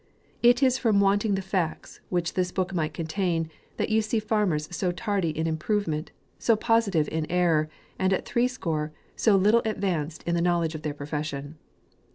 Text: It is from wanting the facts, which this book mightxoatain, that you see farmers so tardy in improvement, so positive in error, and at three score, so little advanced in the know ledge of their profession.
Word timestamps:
It 0.41 0.63
is 0.63 0.79
from 0.79 0.99
wanting 0.99 1.35
the 1.35 1.43
facts, 1.43 1.99
which 2.09 2.33
this 2.33 2.51
book 2.51 2.73
mightxoatain, 2.73 3.51
that 3.77 3.89
you 3.91 4.01
see 4.01 4.17
farmers 4.19 4.67
so 4.75 4.91
tardy 4.91 5.29
in 5.29 5.45
improvement, 5.45 6.09
so 6.39 6.55
positive 6.55 7.07
in 7.09 7.27
error, 7.29 7.69
and 7.99 8.11
at 8.11 8.25
three 8.25 8.47
score, 8.47 8.91
so 9.15 9.35
little 9.35 9.61
advanced 9.63 10.23
in 10.23 10.33
the 10.33 10.41
know 10.41 10.57
ledge 10.61 10.73
of 10.73 10.81
their 10.81 10.95
profession. 10.95 11.59